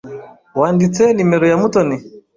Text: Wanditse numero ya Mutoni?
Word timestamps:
Wanditse 0.59 1.03
numero 1.15 1.45
ya 1.51 1.59
Mutoni? 1.61 1.97